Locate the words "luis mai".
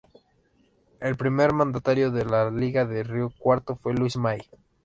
3.93-4.41